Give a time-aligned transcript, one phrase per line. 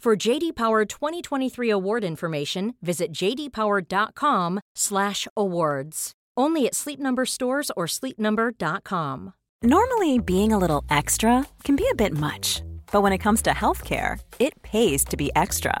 [0.00, 6.12] For JD Power 2023 award information, visit jdpower.com/awards.
[6.36, 9.32] Only at Sleep Number stores or sleepnumber.com.
[9.64, 13.50] Normally, being a little extra can be a bit much, but when it comes to
[13.50, 15.80] healthcare, it pays to be extra.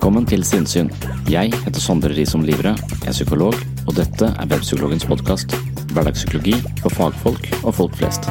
[0.00, 0.86] Velkommen til Sinnsyn.
[1.28, 3.52] Jeg heter Sondre Risom Livre, jeg er psykolog,
[3.84, 5.52] og dette er Webpsykologens podkast.
[5.92, 8.24] Hverdagspsykologi for fagfolk og folk flest.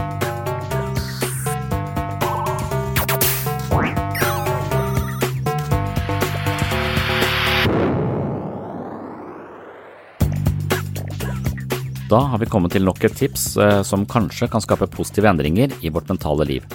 [12.09, 15.77] Da har vi kommet til nok et tips eh, som kanskje kan skape positive endringer
[15.85, 16.65] i vårt mentale liv.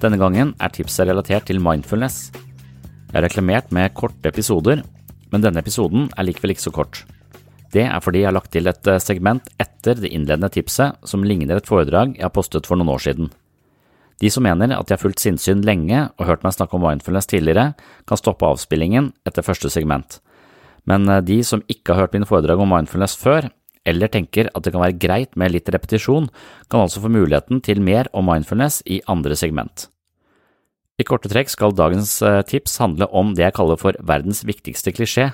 [0.00, 2.30] Denne gangen er tipset relatert til mindfulness.
[3.12, 4.80] Jeg har reklamert med korte episoder,
[5.28, 7.02] men denne episoden er likevel ikke så kort.
[7.72, 11.20] Det er fordi jeg har lagt til et eh, segment etter det innledende tipset som
[11.20, 13.28] ligner et foredrag jeg har postet for noen år siden.
[14.16, 17.28] De som mener at de har fulgt sinnssyn lenge og hørt meg snakke om mindfulness
[17.28, 17.74] tidligere,
[18.08, 20.22] kan stoppe avspillingen etter første segment.
[20.88, 23.52] Men eh, de som ikke har hørt mine foredrag om mindfulness før,
[23.84, 26.32] eller tenker at det kan være greit med litt repetisjon,
[26.72, 29.91] kan altså få muligheten til mer om mindfulness i andre segment.
[31.02, 34.92] I korte trekk skal dagens eh, tips handle om det jeg kaller for verdens viktigste
[34.94, 35.32] klisjé,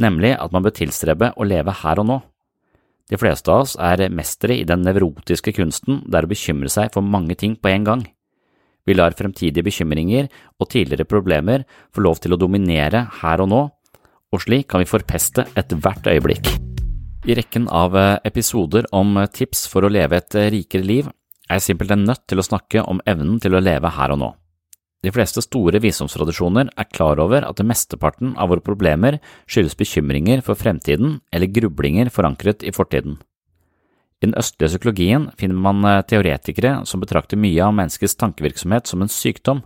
[0.00, 2.16] nemlig at man bør tilstrebe å leve her og nå.
[3.12, 6.94] De fleste av oss er mestere i den nevrotiske kunsten det er å bekymre seg
[6.94, 8.06] for mange ting på en gang.
[8.88, 13.62] Vi lar fremtidige bekymringer og tidligere problemer få lov til å dominere her og nå,
[14.32, 16.54] og slik kan vi forpeste ethvert øyeblikk.
[17.28, 21.12] I rekken av eh, episoder om eh, tips for å leve et rikere liv
[21.50, 24.36] er jeg simpelthen nødt til å snakke om evnen til å leve her og nå.
[25.02, 29.18] De fleste store visdomstradisjoner er klar over at mesteparten av våre problemer
[29.50, 33.18] skyldes bekymringer for fremtiden eller grublinger forankret i fortiden.
[34.22, 39.10] I den østlige psykologien finner man teoretikere som betrakter mye av menneskets tankevirksomhet som en
[39.10, 39.64] sykdom,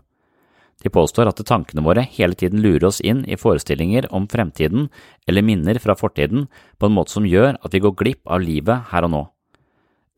[0.84, 4.90] de påstår at tankene våre hele tiden lurer oss inn i forestillinger om fremtiden
[5.26, 6.46] eller minner fra fortiden
[6.78, 9.22] på en måte som gjør at vi går glipp av livet her og nå.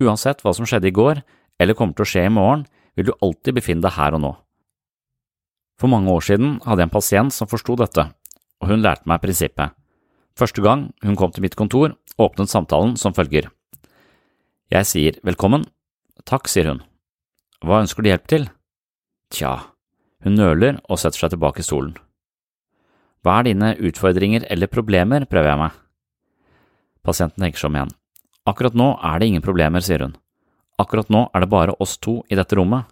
[0.03, 1.23] Uansett hva som skjedde i går
[1.59, 2.67] eller kommer til å skje i morgen,
[2.99, 4.35] vil du alltid befinne deg her og nå.
[5.79, 8.09] For mange år siden hadde jeg en pasient som forsto dette,
[8.59, 9.77] og hun lærte meg prinsippet.
[10.39, 13.47] Første gang hun kom til mitt kontor, åpnet samtalen som følger.
[14.75, 15.65] Jeg sier velkommen.
[16.27, 16.83] Takk, sier hun.
[17.63, 18.49] Hva ønsker du hjelp til?
[19.35, 19.55] Tja,
[20.27, 21.95] hun nøler og setter seg tilbake i stolen.
[23.23, 25.79] Hva er dine utfordringer eller problemer, prøver jeg meg.
[27.07, 27.95] Pasienten tenker seg om igjen.
[28.51, 30.19] Akkurat nå er det ingen problemer, sier hun.
[30.79, 32.87] Akkurat nå er det bare oss to i dette rommet.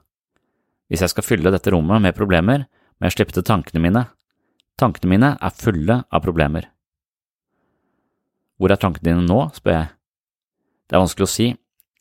[0.87, 4.07] Hvis jeg skal fylle dette rommet med problemer, må jeg slippte tankene mine.
[4.81, 6.71] Tankene mine er fulle av problemer.
[8.57, 9.89] Hvor er tankene dine nå, spør jeg.
[10.87, 11.49] Det er vanskelig å si,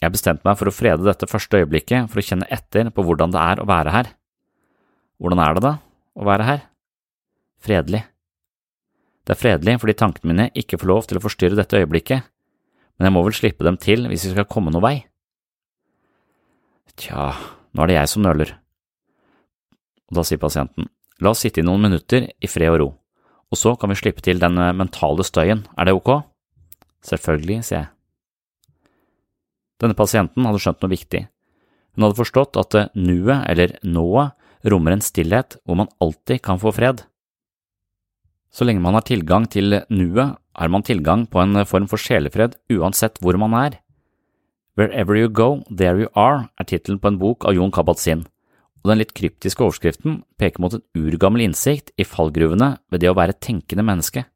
[0.02, 3.34] jeg bestemte meg for å frede dette første øyeblikket for å kjenne etter på hvordan
[3.34, 4.12] det er å være her.
[5.20, 5.74] Hvordan er det da,
[6.16, 6.62] å være her?
[7.66, 8.04] Fredelig.
[9.26, 12.28] Det er fredelig fordi tankene mine ikke får lov til å forstyrre dette øyeblikket,
[12.96, 14.98] men jeg må vel slippe dem til hvis vi skal komme noen vei.
[17.00, 17.32] Tja,
[17.76, 18.54] nå er det jeg som nøler.
[20.10, 20.90] Og da sier pasienten,
[21.22, 22.88] la oss sitte i noen minutter i fred og ro,
[23.52, 26.12] og så kan vi slippe til den eh, mentale støyen, er det ok?
[27.06, 27.92] Selvfølgelig, sier jeg.
[29.82, 31.26] Denne pasienten hadde skjønt noe viktig.
[31.96, 34.36] Hun hadde forstått at eh, nuet, eller nået,
[34.66, 37.04] rommer en stillhet hvor man alltid kan få fred.
[38.50, 42.56] Så lenge man har tilgang til nuet, har man tilgang på en form for sjelefred
[42.72, 43.82] uansett hvor man er.
[44.76, 48.26] Wherever you go, there you are er tittelen på en bok av Jon Kabat-Zinn,
[48.86, 53.18] og den litt kryptiske overskriften peker mot en urgammel innsikt i fallgruvene ved det å
[53.18, 54.28] være tenkende menneske.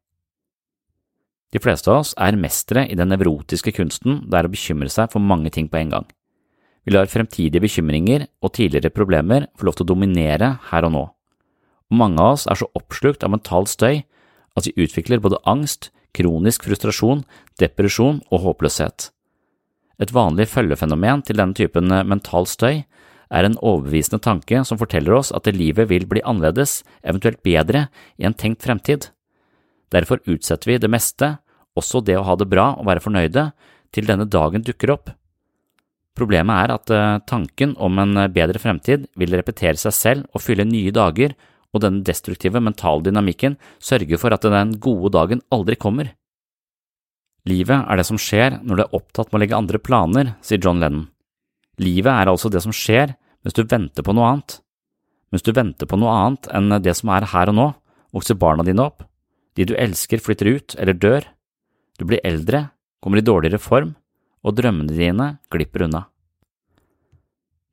[1.54, 5.12] De fleste av oss er mestere i den nevrotiske kunsten det er å bekymre seg
[5.14, 6.08] for mange ting på en gang.
[6.82, 11.04] Vi lar fremtidige bekymringer og tidligere problemer få lov til å dominere her og nå.
[11.90, 14.02] Og mange av oss er så oppslukt av mental støy
[14.58, 17.22] at vi utvikler både angst, kronisk frustrasjon,
[17.62, 19.12] depresjon og håpløshet.
[20.02, 22.82] Et vanlig følgefenomen til denne typen mental støy
[23.30, 27.86] er en overbevisende tanke som forteller oss at livet vil bli annerledes, eventuelt bedre,
[28.18, 29.08] i en tenkt fremtid.
[29.94, 31.38] Derfor utsetter vi det meste,
[31.78, 33.50] også det å ha det bra og være fornøyde,
[33.94, 35.10] til denne dagen dukker opp
[36.20, 40.66] Problemet er at eh, tanken om en bedre fremtid vil repetere seg selv og fylle
[40.68, 41.36] nye dager,
[41.70, 46.10] og denne destruktive mentale dynamikken sørger for at den gode dagen aldri kommer.
[47.48, 50.60] Livet er det som skjer når du er opptatt med å legge andre planer, sier
[50.60, 51.06] John Lennon.
[51.80, 54.58] Livet er altså det som skjer mens du venter på noe annet.
[55.30, 57.68] Mens du venter på noe annet enn det som er her og nå,
[58.14, 59.04] vokser barna dine opp,
[59.54, 61.26] de du elsker flytter ut eller dør,
[61.98, 62.70] du blir eldre,
[63.00, 63.94] kommer i dårligere form,
[64.40, 66.06] og drømmene dine glipper unna.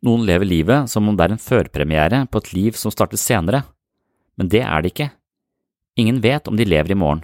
[0.05, 3.63] Noen lever livet som om det er en førpremiere på et liv som starter senere,
[4.37, 5.09] men det er det ikke.
[5.97, 7.23] Ingen vet om de lever i morgen,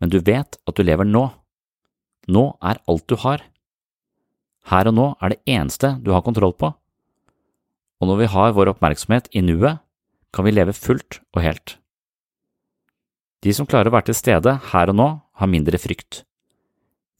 [0.00, 1.26] men du vet at du lever nå.
[2.32, 3.42] Nå er alt du har.
[4.70, 6.70] Her og nå er det eneste du har kontroll på,
[8.02, 9.78] og når vi har vår oppmerksomhet i nuet,
[10.34, 11.76] kan vi leve fullt og helt.
[13.46, 16.24] De som klarer å være til stede her og nå, har mindre frykt.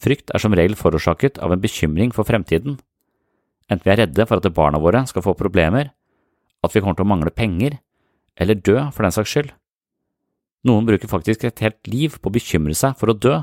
[0.03, 2.81] Frykt er som regel forårsaket av en bekymring for fremtiden.
[3.71, 5.95] Enten vi er redde for at barna våre skal få problemer,
[6.63, 7.79] at vi kommer til å mangle penger,
[8.35, 9.55] eller dø for den saks skyld.
[10.67, 13.39] Noen bruker faktisk et helt liv på å bekymre seg for å dø,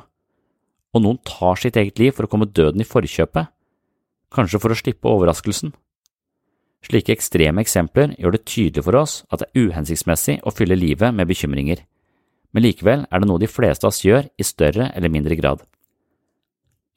[0.96, 3.52] og noen tar sitt eget liv for å komme døden i forkjøpet,
[4.34, 5.72] kanskje for å slippe overraskelsen.
[6.86, 11.16] Slike ekstreme eksempler gjør det tydelig for oss at det er uhensiktsmessig å fylle livet
[11.16, 11.84] med bekymringer,
[12.56, 15.62] men likevel er det noe de fleste av oss gjør i større eller mindre grad.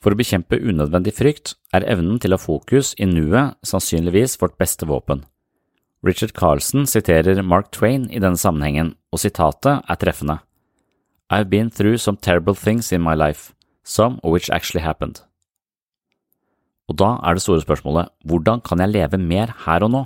[0.03, 4.57] For å bekjempe unødvendig frykt er evnen til å ha fokus i nuet sannsynligvis vårt
[4.59, 5.23] beste våpen.
[6.03, 10.41] Richard Carlson siterer Mark Twain i denne sammenhengen, og sitatet er treffende.
[11.31, 15.23] I've been through some terrible things in my life, some of which actually happened.
[16.93, 20.03] Og da er det store spørsmålet hvordan kan jeg leve mer her og nå?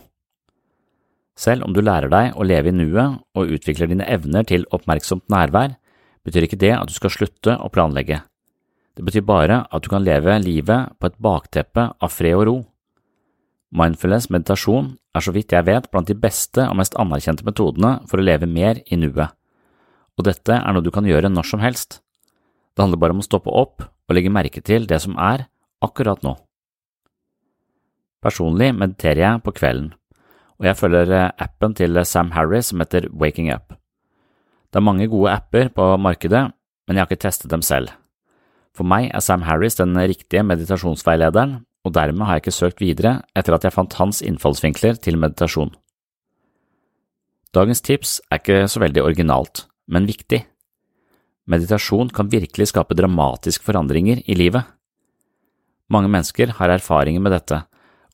[1.36, 5.26] Selv om du lærer deg å leve i nuet og utvikler dine evner til oppmerksomt
[5.32, 5.74] nærvær,
[6.24, 8.22] betyr ikke det at du skal slutte å planlegge.
[8.96, 12.56] Det betyr bare at du kan leve livet på et bakteppe av fred og ro.
[13.76, 18.22] Mindfulness meditasjon er så vidt jeg vet blant de beste og mest anerkjente metodene for
[18.22, 19.34] å leve mer i nuet,
[20.16, 22.00] og dette er noe du kan gjøre når som helst.
[22.72, 25.50] Det handler bare om å stoppe opp og legge merke til det som er,
[25.84, 26.38] akkurat nå.
[28.26, 29.92] Personlig mediterer jeg på kvelden,
[30.58, 33.76] og jeg følger eh, appen til Sam Harris som heter Waking Up.
[34.66, 36.48] Det er mange gode apper på markedet,
[36.86, 37.92] men jeg har ikke testet dem selv.
[38.74, 43.20] For meg er Sam Harris den riktige meditasjonsveilederen, og dermed har jeg ikke søkt videre
[43.38, 45.70] etter at jeg fant hans innfallsvinkler til meditasjon.
[47.54, 50.42] Dagens tips er ikke så veldig originalt, men viktig.
[51.46, 54.66] Meditasjon kan virkelig skape dramatiske forandringer i livet.
[55.86, 57.62] Mange mennesker har erfaringer med dette,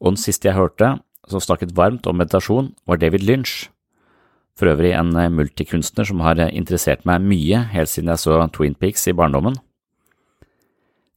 [0.02, 0.97] og den siste jeg hørte
[1.30, 3.71] som snakket varmt om meditasjon, var David Lynch,
[4.59, 9.06] for øvrig en multikunstner som har interessert meg mye helt siden jeg så Twin Peaks
[9.09, 9.56] i barndommen.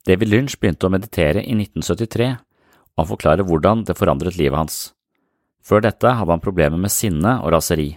[0.06, 2.30] David Lynch begynte å meditere i 1973,
[2.96, 4.78] og han forklarer hvordan det forandret livet hans.
[5.66, 7.96] Før dette hadde han problemer med sinne og raseri,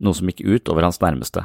[0.00, 1.44] noe som gikk ut over hans nærmeste.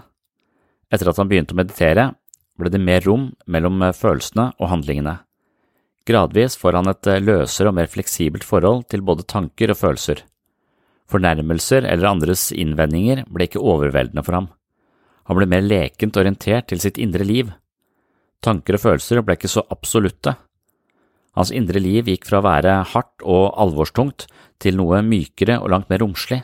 [0.90, 2.14] Etter at han begynte å meditere,
[2.58, 5.20] ble det mer rom mellom følelsene og handlingene.
[6.10, 10.24] Gradvis får han et løsere og mer fleksibelt forhold til både tanker og følelser.
[11.10, 14.50] Fornærmelser eller andres innvendinger ble ikke overveldende for ham.
[15.30, 17.50] Han ble mer lekent orientert til sitt indre liv.
[18.42, 20.34] Tanker og følelser ble ikke så absolutte.
[21.38, 24.26] Hans indre liv gikk fra å være hardt og alvorstungt
[24.62, 26.42] til noe mykere og langt mer romslig.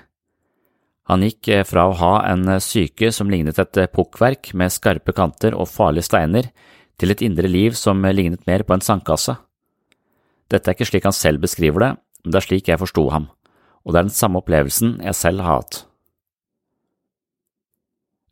[1.10, 5.14] Han gikk eh, fra å ha en syke som lignet et eh, pukkverk med skarpe
[5.18, 6.50] kanter og farlige steiner,
[6.96, 9.36] til et indre liv som lignet mer på en sandkasse.
[10.52, 11.92] Dette er ikke slik han selv beskriver det,
[12.24, 13.30] men det er slik jeg forsto ham,
[13.86, 15.82] og det er den samme opplevelsen jeg selv har hatt.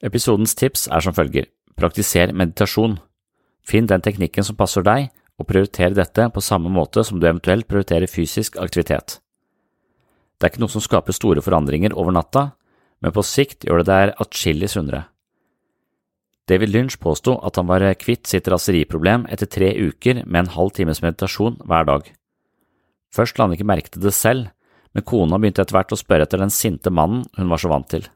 [0.03, 1.47] Episodens tips er som følger,
[1.79, 2.97] praktiser meditasjon.
[3.63, 5.07] Finn den teknikken som passer deg,
[5.39, 9.17] og prioritere dette på samme måte som du eventuelt prioriterer fysisk aktivitet.
[10.37, 12.51] Det er ikke noe som skaper store forandringer over natta,
[13.01, 15.05] men på sikt gjør det deg atskillig sunnere.
[16.49, 20.73] David Lynch påsto at han var kvitt sitt raseriproblem etter tre uker med en halv
[20.75, 22.09] times meditasjon hver dag.
[23.13, 24.49] Først la han ikke merke til det selv,
[24.93, 27.87] men kona begynte etter hvert å spørre etter den sinte mannen hun var så vant
[27.93, 28.09] til.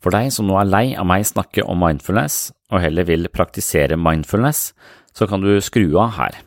[0.00, 4.00] For deg som nå er lei av meg snakke om mindfulness, og heller vil praktisere
[4.00, 4.70] mindfulness,
[5.12, 6.40] så kan du skru av her.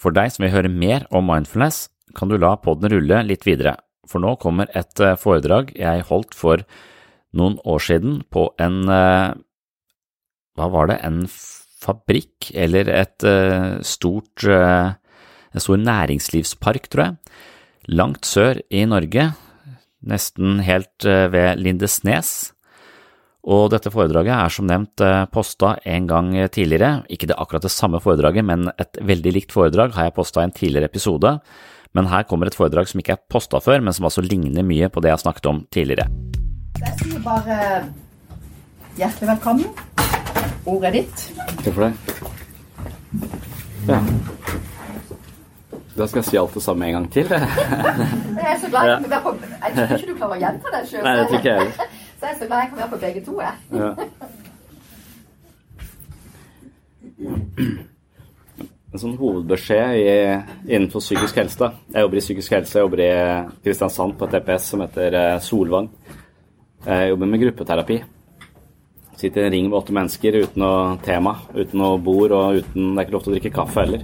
[0.00, 3.76] For deg som vil høre mer om mindfulness, kan du la podden rulle litt videre,
[4.08, 6.64] for nå kommer et eh, foredrag jeg holdt for
[7.36, 9.34] noen år siden på en eh,
[10.58, 11.24] Hva var det, en
[11.82, 17.16] fabrikk eller et eh, stort En stor næringslivspark, tror jeg,
[17.92, 19.26] langt sør i Norge,
[20.08, 22.54] nesten helt ved Lindesnes.
[23.42, 27.74] Og dette foredraget er som nevnt eh, posta en gang tidligere, ikke det akkurat det
[27.74, 31.34] samme foredraget, men et veldig likt foredrag har jeg posta i en tidligere episode,
[31.92, 34.88] men her kommer et foredrag som ikke er posta før, men som altså ligner mye
[34.88, 36.06] på det jeg har snakket om tidligere.
[36.78, 37.58] Jeg sier bare
[38.96, 40.21] hjertelig velkommen.
[40.66, 41.24] Ordet er ditt.
[41.64, 41.92] Takk for det.
[43.88, 43.98] Ja.
[45.96, 47.28] Da skal jeg si alt det samme en gang til.
[47.32, 51.02] jeg er så glad jeg, jeg tror ikke du klarer å gjenta deg sjøl.
[52.22, 53.54] Så jeg er så glad jeg kan være på begge to, jeg.
[53.74, 53.88] Ja.
[58.92, 60.12] En sånn hovedbeskjed i,
[60.68, 61.58] innenfor psykisk helse.
[61.58, 61.72] da.
[61.96, 63.10] Jeg jobber i psykisk helse, jeg jobber i
[63.64, 65.90] Kristiansand på et EPS som heter eh, Solvang.
[66.86, 67.98] Jeg jobber med gruppeterapi.
[69.22, 72.88] Sitter i en ring med åtte mennesker uten noe tema, uten noe bord og uten
[72.88, 74.02] Det er ikke lov til å drikke kaffe heller.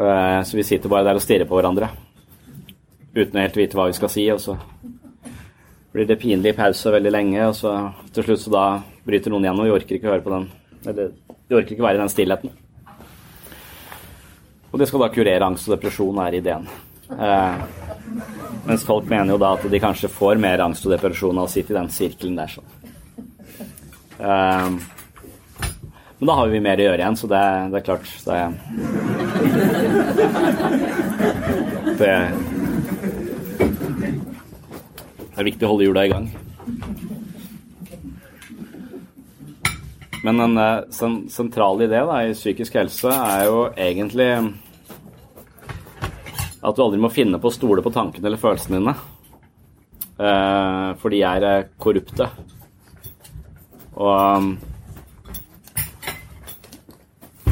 [0.00, 1.90] Eh, så vi sitter bare der og stirrer på hverandre
[3.12, 4.24] uten å helt vite hva vi skal si.
[4.32, 4.56] og så
[5.92, 7.74] blir det pinlig pause veldig lenge, og så
[8.16, 8.64] til slutt så da
[9.04, 9.68] bryter noen gjennom.
[9.68, 10.48] Vi orker ikke høre på den.
[10.88, 12.54] Eller de orker ikke være i den stillheten.
[14.72, 16.64] Og det skal da kurere angst og depresjon, er ideen.
[17.12, 17.64] Eh,
[18.64, 21.52] mens folk mener jo da at de kanskje får mer angst og depresjon av å
[21.52, 22.78] sitte i den sirkelen der sånn.
[24.22, 24.70] Eh,
[26.18, 28.40] men da har vi mer å gjøre igjen, så det, det er klart det,
[31.98, 32.14] det
[35.32, 36.26] Det er viktig å holde hjula i gang.
[40.22, 40.60] Men en
[40.94, 44.28] sen sentral idé i psykisk helse er jo egentlig
[46.62, 48.94] at du aldri må finne på å stole på tankene eller følelsene dine.
[50.22, 52.28] Uh, for de er uh, korrupte.
[53.96, 54.52] Og um,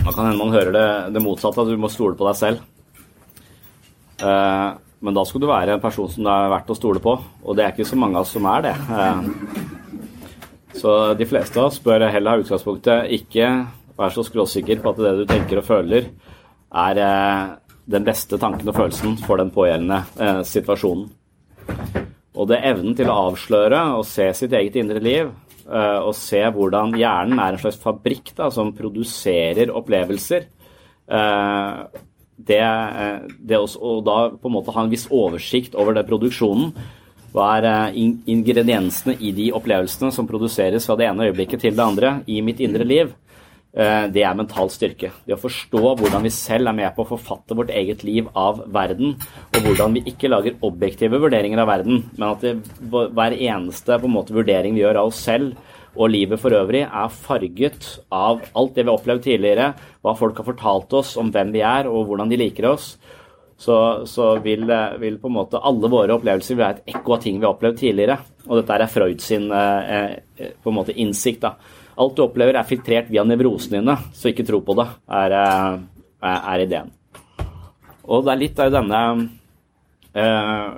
[0.00, 2.62] da kan hende man hører det, det, motsatte, at du må stole på deg selv.
[4.20, 7.14] Uh, men da skal du være en person som det er verdt å stole på,
[7.16, 8.74] og det er ikke så mange av oss som er det.
[10.80, 13.48] så de fleste av oss bør heller ha utgangspunktet ikke
[13.96, 16.10] være så skråsikker på at det du tenker og føler,
[16.70, 17.00] er
[17.90, 21.08] den beste tanken og følelsen for den pågjeldende situasjonen.
[22.36, 25.32] Og det evnen til å avsløre og se sitt eget indre liv,
[25.66, 30.46] eh, og se hvordan hjernen er en slags fabrikk da, som produserer opplevelser.
[31.10, 31.90] Uh,
[32.46, 36.06] det, eh, det også, og da på en måte ha en viss oversikt over den
[36.08, 36.72] produksjonen.
[37.30, 42.14] Hva er ingrediensene i de opplevelsene som produseres fra det ene øyeblikket til det andre
[42.26, 43.12] i mitt indre liv?
[43.70, 45.12] Eh, det er mental styrke.
[45.26, 48.64] Det å forstå hvordan vi selv er med på å forfatte vårt eget liv av
[48.74, 49.14] verden,
[49.54, 52.56] og hvordan vi ikke lager objektive vurderinger av verden, men at det,
[52.90, 55.54] hver eneste på en måte, vurdering vi gjør av oss selv
[55.94, 59.72] og livet for øvrig, er farget av alt det vi har opplevd tidligere,
[60.02, 62.92] hva folk har fortalt oss om hvem vi er og hvordan de liker oss.
[63.60, 63.74] Så,
[64.08, 64.62] så vil,
[65.02, 67.76] vil, på en måte alle våre opplevelser være et ekko av ting vi har opplevd
[67.82, 68.16] tidligere.
[68.48, 69.98] Og dette er Freud sin eh,
[70.40, 71.44] eh, på en måte innsikt.
[71.44, 74.86] da Alt du opplever, er filtrert via nevrosene dine, så ikke tro på det,
[75.20, 76.88] er, eh, er, ideen.
[78.08, 79.00] Og det er litt av denne
[80.16, 80.68] eh,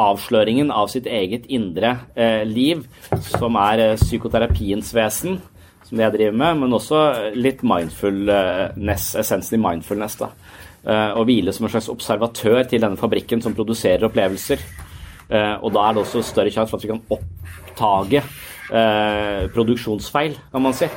[0.00, 2.86] avsløringen av sitt eget indre eh, liv
[3.28, 5.38] som er eh, psykoterapiens vesen,
[5.84, 7.02] som det jeg driver med, men også
[7.36, 10.16] litt mindfulness, essensen i mindfulness.
[10.22, 10.30] da.
[10.80, 14.64] Eh, å hvile som en slags observatør til denne fabrikken som produserer opplevelser.
[15.30, 18.24] Og da er det også større sjanse for at vi kan oppdage
[18.72, 20.88] eh, produksjonsfeil, kan man si.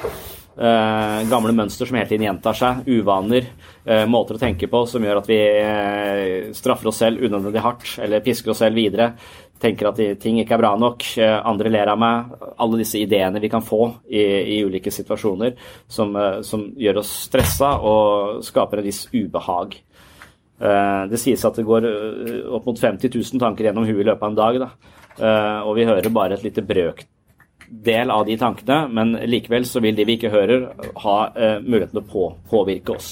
[0.53, 3.47] Eh, gamle mønster som hele tiden gjentar seg, uvaner,
[3.85, 7.95] eh, måter å tenke på som gjør at vi eh, straffer oss selv unødvendig hardt
[8.03, 9.15] eller pisker oss selv videre.
[9.63, 12.35] Tenker at ting ikke er bra nok, eh, andre ler av meg.
[12.61, 14.21] Alle disse ideene vi kan få i,
[14.53, 15.55] i ulike situasjoner
[15.87, 16.13] som,
[16.45, 19.79] som, gjør oss stressa og skaper en viss ubehag.
[20.63, 21.87] Det sies at det går
[22.55, 24.59] opp mot 50 000 tanker gjennom huet i løpet av en dag.
[24.61, 24.69] Da.
[25.65, 27.01] Og vi hører bare et lite brøk
[27.67, 30.67] del av de tankene, men likevel så vil de vi ikke hører,
[31.03, 33.11] ha eh, muligheten til å på, påvirke oss.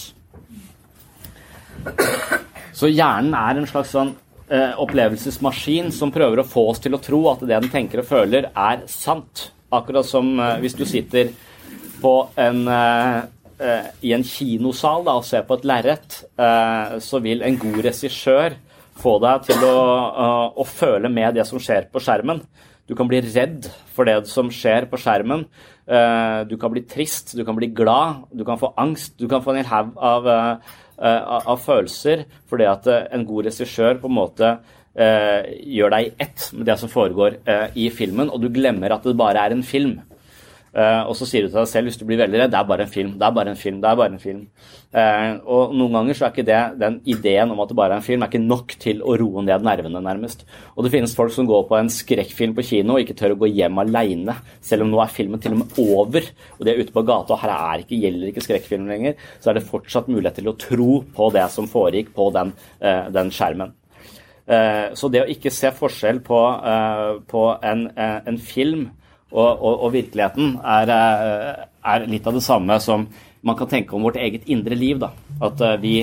[2.76, 4.14] Så hjernen er en slags sånn
[4.52, 8.10] eh, opplevelsesmaskin som prøver å få oss til å tro at det den tenker og
[8.10, 9.50] føler, er sant.
[9.72, 11.32] Akkurat som eh, hvis du sitter
[12.02, 13.22] på en, eh,
[13.62, 17.82] eh, i en kinosal da, og ser på et lerret, eh, så vil en god
[17.86, 18.58] regissør
[19.02, 19.78] få deg til å,
[20.56, 22.44] å føle med det som skjer på skjermen.
[22.90, 25.46] Du kan bli redd for det som skjer på skjermen.
[25.88, 29.16] Eh, du kan bli trist, du kan bli glad, du kan få angst.
[29.20, 33.48] Du kan få en hel haug av, eh, av, følelser fordi at eh, en god
[33.48, 34.54] regissør på en måte
[34.92, 37.38] gjør deg i ett med det som foregår
[37.80, 39.94] i filmen, og du glemmer at det bare er en film.
[40.72, 42.68] Uh, og så sier du til deg selv hvis du blir veldig redd det er
[42.70, 43.10] bare en film.
[43.20, 44.44] det er bare en film, det er bare en film.
[44.96, 48.00] Uh, og noen ganger så er ikke det, den ideen om at det bare er
[48.00, 50.46] en film, er ikke nok til å roe ned nervene, nærmest.
[50.78, 53.42] Og det finnes folk som går på en skrekkfilm på kino og ikke tør å
[53.42, 56.80] gå hjem aleine, selv om nå er filmen til og med over, og de er
[56.80, 60.08] ute på gata, og her er ikke, gjelder ikke skrekkfilm lenger, så er det fortsatt
[60.08, 63.76] mulighet til å tro på det som foregikk på den, uh, den skjermen.
[64.98, 66.38] Så det å ikke se forskjell på,
[67.30, 68.82] på en, en film
[69.32, 73.08] og, og, og virkeligheten er, eh, er, litt av det samme som
[73.42, 75.00] man kan tenke om vårt eget indre liv.
[75.02, 75.12] Da.
[75.42, 75.96] At eh, vi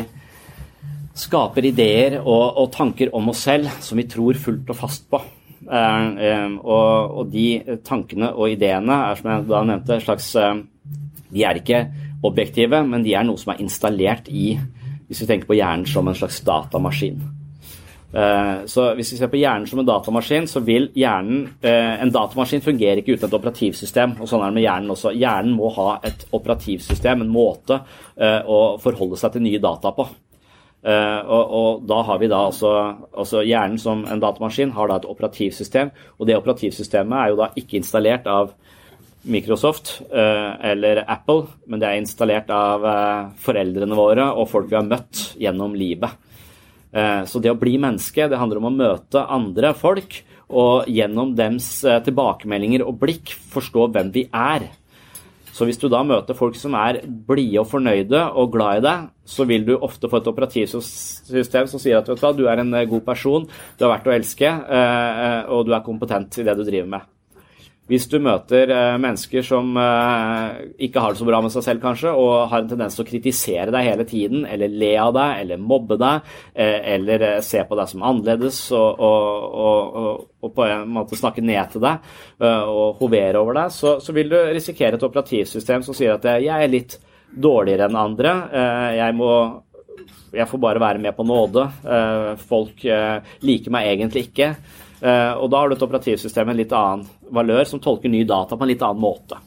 [1.19, 5.21] skaper ideer og, og, tanker om oss selv som vi tror fullt og fast på.
[5.69, 10.33] Eh, og, de tankene og ideene er, som jeg da nevnte, slags
[11.29, 11.83] De er ikke
[12.25, 14.55] objektive, men de er noe som er installert i
[15.09, 17.38] Hvis vi tenker på hjernen som en slags datamaskin.
[18.13, 22.13] Eh, så hvis vi ser på hjernen som en datamaskin, så vil hjernen eh, En
[22.13, 24.15] datamaskin fungerer ikke uten et operativsystem.
[24.21, 25.13] og sånn er det med Hjernen også.
[25.13, 27.83] Hjernen må ha et operativsystem, en måte
[28.17, 30.09] eh, å forholde seg til nye data på.
[30.89, 32.71] Og, og da har vi da altså,
[33.11, 37.49] altså Hjernen som en datamaskin har da et operativsystem, og det operativsystemet er jo da
[37.59, 38.53] ikke installert av
[39.27, 42.87] Microsoft eller Apple, men det er installert av
[43.43, 46.15] foreldrene våre og folk vi har møtt gjennom livet.
[46.93, 51.35] Eh, så det å bli menneske, det handler om å møte andre folk og gjennom
[51.37, 51.67] dems
[52.07, 54.71] tilbakemeldinger og blikk forstå hvem vi er.
[55.53, 59.11] Så hvis du da møter folk som er blide og fornøyde og glad i deg,
[59.29, 63.05] så vil du ofte få et operativsystem som sier at du, du er en god
[63.05, 63.45] person,
[63.77, 64.55] du er verdt å elske,
[65.51, 67.18] og du er kompetent i det du driver med.
[67.89, 71.81] Hvis du møter eh, mennesker som eh, ikke har det så bra med seg selv,
[71.81, 75.39] kanskje, og har en tendens til å kritisere deg hele tiden, eller le av deg,
[75.43, 80.67] eller mobbe deg, eh, eller se på deg som annerledes og, og, og, og på
[80.67, 82.05] en måte snakke ned til deg
[82.39, 86.53] og hovere over deg, så, så, vil du risikere et operativsystem som sier at jeg
[86.53, 86.99] er litt
[87.29, 88.35] dårligere enn andre.
[88.99, 89.31] Jeg må
[90.37, 91.65] jeg får bare være med på nåde.
[92.49, 94.53] Folk liker meg egentlig ikke.
[95.01, 98.25] Eh, og da har du et operativsystem med en litt annen valør, som tolker ny
[98.27, 99.39] data på en litt annen måte.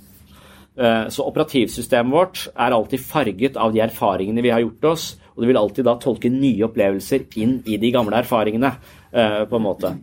[0.77, 5.43] Eh, så operativsystemet vårt er alltid farget av de erfaringene vi har gjort oss, og
[5.43, 8.71] det vil alltid da tolke nye opplevelser inn i de gamle erfaringene,
[9.11, 9.93] eh, på en måte.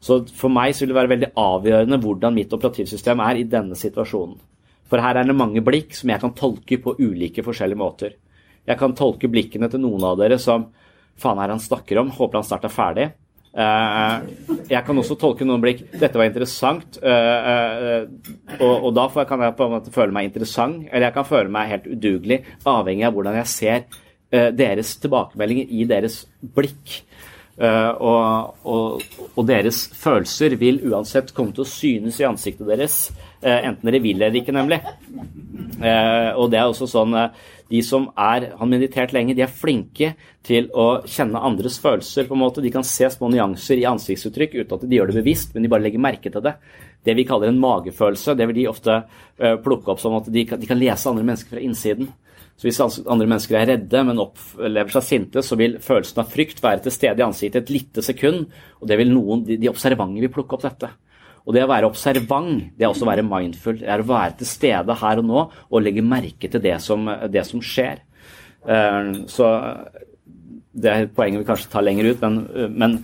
[0.00, 3.76] Så for meg så vil det være veldig avgjørende hvordan mitt operativsystem er i denne
[3.76, 4.38] situasjonen.
[4.88, 8.14] For her er det mange blikk som jeg kan tolke på ulike forskjellige måter.
[8.66, 10.66] Jeg kan tolke blikkene til noen av dere som
[11.20, 13.10] faen er han snakker om, håper han snart er ferdig.
[13.50, 14.16] Eh,
[14.70, 19.56] jeg kan også tolke noen blikk dette var interessant, eh, eh, og da kan jeg
[19.58, 23.16] på en måte føle meg interessant, eller jeg kan føle meg helt udugelig, avhengig av
[23.16, 23.84] hvordan jeg ser
[24.30, 26.20] deres tilbakemeldinger i deres
[26.54, 27.00] blikk.
[27.60, 29.02] Og, og,
[29.34, 32.94] og, deres følelser vil uansett komme til å synes i ansiktet deres,
[33.42, 34.78] enten dere vil eller ikke, nemlig.
[36.38, 37.18] Og det er også sånn
[37.70, 40.14] de som er, har meditert lenge, de er flinke
[40.46, 42.26] til å kjenne andres følelser.
[42.26, 42.62] på en måte.
[42.62, 45.70] De kan se små nyanser i ansiktsuttrykk uten at de gjør det bevisst, men de
[45.70, 46.56] bare legger merke til det.
[47.06, 50.44] Det vi kaller en magefølelse, det vil de ofte uh, plukke opp som at de
[50.48, 52.10] kan, de kan, lese andre mennesker fra innsiden.
[52.58, 56.58] Så Hvis andre mennesker er redde, men opplever seg sinte, så vil følelsen av frykt
[56.60, 58.50] være til stede i ansiktet et lite sekund,
[58.82, 60.90] og det vil noen, de, de observante vil plukke opp dette.
[61.46, 63.80] Og det å være observant, det er også å være mindful.
[63.80, 67.08] Det er å være til stede her og nå og legge merke til det som,
[67.32, 68.02] det som skjer.
[68.68, 69.50] Eh, så
[70.70, 72.36] det er poenget vi kanskje tar lenger ut, men,
[72.78, 72.96] men,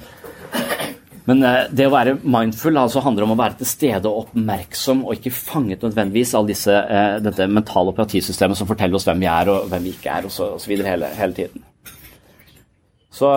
[1.26, 5.02] men eh, det å være mindful altså handler om å være til stede og oppmerksom,
[5.06, 9.30] og ikke fanget nødvendigvis av disse, eh, dette mentale operativsystemet som forteller oss hvem vi
[9.32, 10.76] er og hvem vi ikke er, osv.
[10.86, 11.66] Hele, hele tiden.
[13.16, 13.32] Så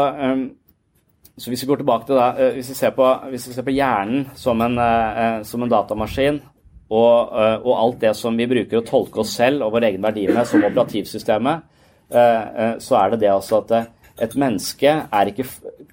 [1.40, 3.74] så hvis vi går tilbake til da, eh, hvis vi ser på, vi ser på
[3.74, 6.42] hjernen som en, eh, eh, som en datamaskin,
[6.90, 7.30] og,
[7.62, 10.48] og, alt det som vi bruker å tolke oss selv og vår egen verdi med
[10.50, 11.68] som operativsystemet,
[12.10, 13.92] så er det det altså at
[14.24, 15.46] et menneske er, ikke,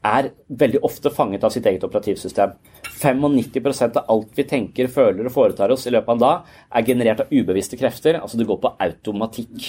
[0.05, 2.55] er, veldig ofte fanget av sitt eget operativsystem.
[2.97, 6.87] 95% av alt vi tenker, føler og foretar oss i løpet av en dag, er
[6.87, 8.21] generert av ubevisste krefter.
[8.21, 9.67] Altså det går på automatikk.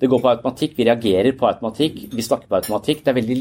[0.00, 3.04] Det går på automatikk, Vi reagerer på automatikk, vi snakker på automatikk.
[3.04, 3.38] Det er veldig,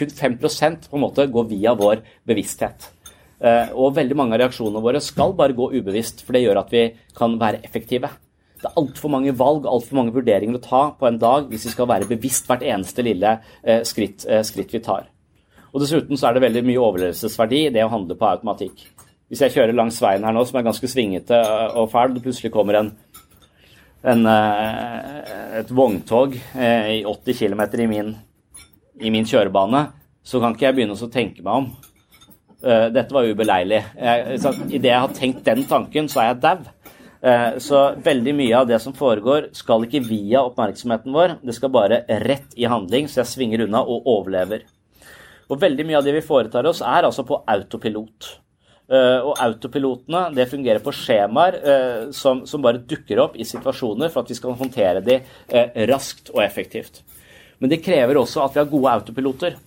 [0.00, 2.90] Kun 5% på en måte går via vår bevissthet.
[3.40, 6.74] Eh, og veldig mange av reaksjonene våre skal bare gå ubevisst, for det gjør at
[6.74, 8.10] vi kan være effektive.
[8.60, 11.64] Det er altfor mange valg og altfor mange vurderinger å ta på en dag hvis
[11.68, 15.06] vi skal være bevisst hvert eneste lille eh, skritt, eh, skritt, vi tar.
[15.72, 18.82] Og Dessuten så er det veldig mye overlevelsesverdi i det å handle på automatikk.
[19.30, 22.26] Hvis jeg kjører langs veien her nå, som er ganske svingete eh, og fæl, og
[22.26, 22.90] plutselig kommer en,
[24.12, 28.10] en, et vogntog i 80 km i min,
[29.00, 29.86] i min kjørebane,
[30.20, 31.70] så kan ikke jeg begynne å tenke meg om.
[32.60, 33.78] Dette var ubeleilig.
[33.96, 36.58] Idet jeg har tenkt den tanken, så er jeg dau.
[37.20, 41.36] Eh, så veldig mye av det som foregår, skal ikke via oppmerksomheten vår.
[41.44, 44.64] Det skal bare rett i handling, så jeg svinger unna og overlever.
[45.50, 48.30] Og veldig mye av det vi foretar oss, er altså på autopilot.
[48.90, 54.10] Eh, og autopilotene det fungerer på skjemaer eh, som, som bare dukker opp i situasjoner
[54.10, 55.20] for at vi skal håndtere de
[55.92, 57.02] raskt og effektivt.
[57.60, 59.58] Men det krever også at vi har gode autopiloter.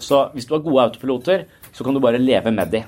[0.00, 1.42] Så hvis du har gode autopiloter,
[1.74, 2.84] så kan du bare leve med de.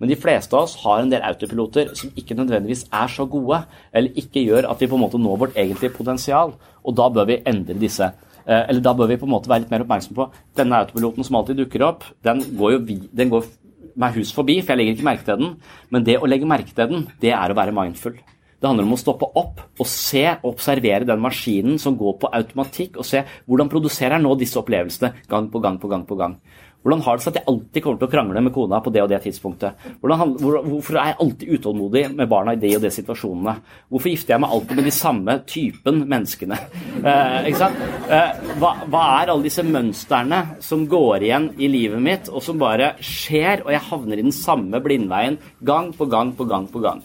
[0.00, 3.62] Men de fleste av oss har en del autopiloter som ikke nødvendigvis er så gode,
[3.96, 6.52] eller ikke gjør at vi på en måte når vårt egentlige potensial.
[6.84, 8.10] Og da bør vi endre disse.
[8.44, 10.28] Eh, eller da bør vi på en måte være litt mer oppmerksom på
[10.58, 12.04] denne autopiloten som alltid dukker opp.
[12.26, 12.82] Den går jo
[13.16, 13.48] den går
[13.96, 15.54] meg hus forbi, for jeg legger ikke merke til den.
[15.90, 18.18] Men det å legge merke til den, det er å være mindful.
[18.56, 22.30] Det handler om å stoppe opp og se og observere den maskinen som går på
[22.38, 26.38] automatikk, og se hvordan produserer nå disse opplevelsene gang på gang på gang på gang.
[26.86, 29.00] Hvordan har det seg at jeg alltid kommer til å krangle med kona på det
[29.02, 29.86] og det tidspunktet?
[29.98, 33.54] Hvordan, hvor, hvorfor er jeg alltid utålmodig med barna i de og de situasjonene?
[33.90, 36.60] Hvorfor gifter jeg meg alltid med de samme typen menneskene?
[37.06, 37.82] Eh, ikke sant?
[38.10, 42.58] Eh, hva, hva, er alle disse mønstrene som går igjen i livet mitt, og som
[42.58, 46.82] bare skjer, og jeg havner i den samme blindveien gang på gang på gang på
[46.82, 47.02] gang?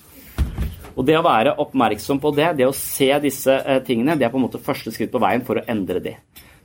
[0.95, 4.33] Og det å være oppmerksom på det, det å se disse eh, tingene, det er
[4.33, 6.15] på en måte første skritt på veien for å endre de.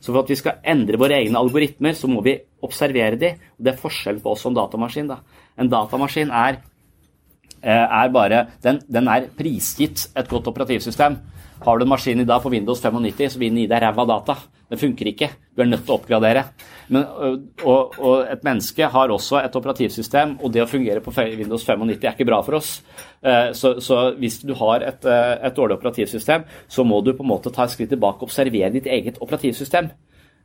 [0.06, 3.32] Så for at vi skal endre våre egne algoritmer, så må vi observere de.
[3.58, 5.08] Og det er forskjell på oss som datamaskin.
[5.10, 5.16] da.
[5.58, 6.60] En datamaskin er,
[7.62, 11.18] eh, er bare den, den er prisgitt et godt operativsystem.
[11.64, 14.06] Har du en maskin i dag på Windows 95, så vil den gi deg ræva
[14.06, 14.36] data.
[14.66, 15.28] Det funker ikke.
[15.54, 16.42] Du er nødt til å oppgradere.
[16.90, 17.04] Men,
[17.62, 21.92] og, og, et menneske har også et operativsystem, og det å fungere på Windows 95
[21.94, 22.80] er ikke bra for oss.
[23.54, 27.54] Så, så hvis du har et, et, dårlig operativsystem, så må du på en måte
[27.54, 29.90] ta et skritt tilbake og observere ditt eget operativsystem.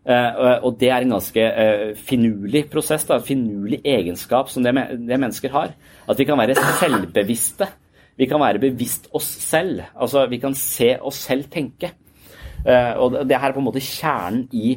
[0.06, 1.48] Og det er en ganske
[2.10, 5.74] finurlig prosess, en finurlig egenskap som det, det mennesker har.
[6.10, 7.70] At vi kan være selvbevisste.
[8.22, 9.82] Vi kan være bevisst oss selv.
[9.96, 11.94] Altså, vi kan se oss selv tenke.
[12.66, 14.76] Uh, og det her er på en måte kjernen i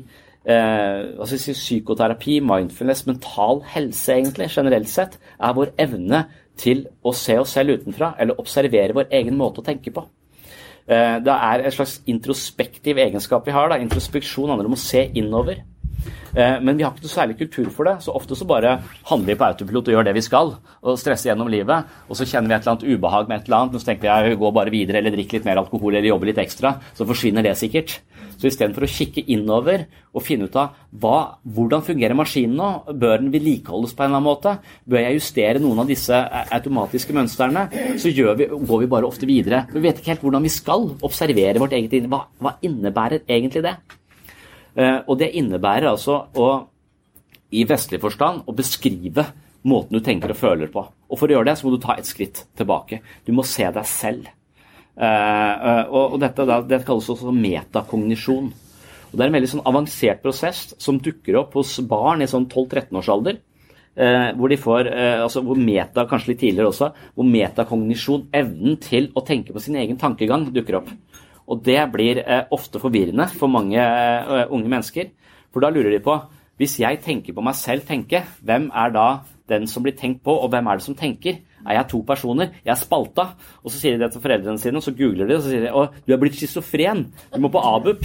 [0.49, 6.25] uh, si, psykoterapi, mindfulness, mental helse egentlig, generelt sett, er vår evne
[6.61, 10.07] til å se oss selv utenfra, eller observere vår egen måte å tenke på.
[10.88, 13.70] Uh, det er en slags introspektiv egenskap vi har.
[13.73, 13.81] Da.
[13.83, 15.64] Introspeksjon handler om å se innover.
[16.35, 18.79] Eh, men vi har ikke noe særlig kultur for det, så ofte så bare
[19.11, 21.95] handler vi på autopilot og gjør det vi skal, og stresser gjennom livet.
[22.09, 24.09] Og så kjenner vi et eller annet ubehag med et eller annet, og så tenker
[24.09, 27.07] vi jeg går bare videre eller drikker litt mer alkohol eller jobber litt ekstra, så
[27.07, 28.01] forsvinner det sikkert.
[28.35, 33.23] Så istedenfor å kikke innover og finne ut av hva, hvordan fungerer maskinen nå, bør
[33.23, 34.57] den vedlikeholdes på en eller annen måte,
[34.91, 36.19] bør jeg justere noen av disse
[36.59, 37.67] automatiske mønstrene,
[38.01, 39.65] så vi, går vi bare ofte videre.
[39.71, 43.63] Vi vet ikke helt hvordan vi skal observere vårt eget inn Hva, hva innebærer egentlig
[43.65, 43.79] det?
[44.75, 46.49] Eh, og det innebærer altså å,
[47.55, 49.29] i vestlig forstand, å beskrive
[49.65, 50.83] måten du tenker og føler på.
[51.09, 53.01] Og for å gjøre det, så må du ta et skritt tilbake.
[53.25, 54.29] Du må se deg selv.
[54.95, 58.53] Eh, eh, og dette, det kalles også metakognisjon.
[59.11, 62.49] Og Det er en veldig sånn avansert prosess som dukker opp hos barn i sånn
[62.51, 63.43] 12-13 års alder.
[63.95, 64.89] hvor de får,
[65.23, 69.77] altså hvor meta, kanskje litt tidligere også, hvor metakognisjon, evnen til å tenke på sin
[69.79, 70.89] egen tankegang, dukker opp.
[71.51, 75.13] Og det blir eh, ofte forvirrende for mange eh, unge mennesker.
[75.53, 76.17] For da lurer de på
[76.61, 79.07] hvis jeg tenker på meg selv tenke, hvem er da
[79.51, 81.41] den som blir tenkt på, og hvem er det som tenker?
[81.64, 82.53] Er jeg to personer?
[82.64, 83.29] Jeg er spalta.
[83.62, 85.66] Og så sier de det til foreldrene sine, og så googler de og så sier
[85.66, 87.07] de, å, du er blitt schizofren.
[87.33, 88.05] Du må på ABUP.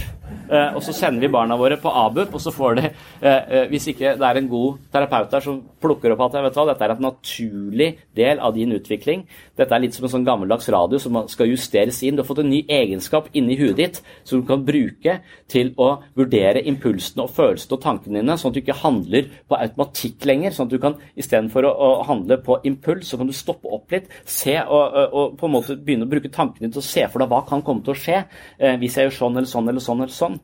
[0.50, 3.66] Eh, og så sender vi barna våre på ABUP, og så får de eh, eh,
[3.70, 6.86] Hvis ikke det er en god terapeut der som plukker opp at vet hva, dette
[6.86, 9.24] er en naturlig del av din utvikling.
[9.58, 12.16] Dette er litt som en sånn gammeldags radio som skal justeres inn.
[12.16, 15.20] Du har fått en ny egenskap inni huet ditt som du kan bruke
[15.50, 19.58] til å vurdere impulsene og følelsene og tankene dine, sånn at du ikke handler på
[19.58, 20.56] automatikk lenger.
[20.56, 23.72] sånn at du kan Istedenfor å, å handle på impuls, så kan du stå stoppe
[23.74, 27.08] opp litt, se og, og, på en måte begynne å bruke tankene til å se
[27.10, 29.74] for deg hva kan komme til å skje eh, hvis jeg gjør sånn eller sånn
[29.74, 30.06] eller sånn.
[30.06, 30.40] eller sånn.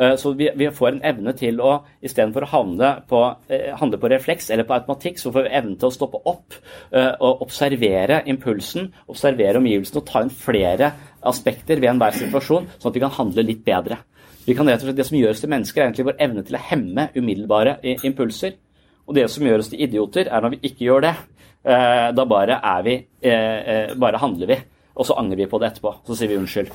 [0.00, 3.20] Eh, så vi, vi, får en evne til å istedenfor å handle på,
[3.52, 6.56] eh, handle på, refleks eller på automatikk, så får vi evnen til å stoppe opp
[6.56, 10.92] eh, og observere impulsen, observere omgivelsene og ta inn flere
[11.28, 14.00] aspekter ved enhver situasjon, sånn at vi kan handle litt bedre.
[14.46, 16.46] Vi kan rett og slett, Det som gjør oss til mennesker, er egentlig vår evne
[16.46, 17.76] til å hemme umiddelbare
[18.08, 18.56] impulser.
[19.04, 21.14] Og det som gjør oss til idioter, er når vi ikke gjør det.
[21.60, 24.56] Eh, da bare er vi eh, eh, Bare handler vi,
[24.96, 25.94] og så angrer vi på det etterpå.
[26.06, 26.70] Så sier vi unnskyld.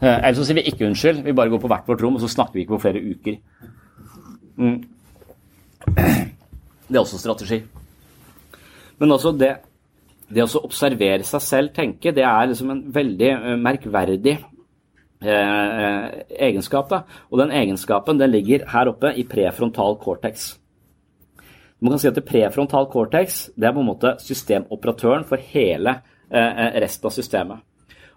[0.00, 2.30] Eller så sier vi ikke unnskyld, vi bare går på hvert vårt rom, og så
[2.32, 3.34] snakker vi ikke på flere uker.
[4.56, 4.78] Mm.
[6.88, 7.58] Det er også strategi.
[9.00, 9.50] Men også det,
[10.32, 14.38] det å observere seg selv tenke, det er liksom en veldig merkverdig
[15.20, 16.08] eh,
[16.48, 16.88] egenskap.
[16.88, 17.02] Da.
[17.28, 20.54] Og den egenskapen den ligger her oppe i prefrontal cortex.
[21.80, 25.94] Man kan si at det prefrontal cortex det er på en måte systemoperatøren for hele
[26.28, 27.62] eh, eh, resten av systemet.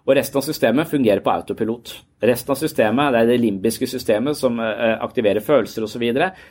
[0.04, 1.94] Og resten av systemet fungerer på autopilot.
[2.28, 6.04] Resten av systemet det er det limbiske systemet som eh, aktiverer følelser osv.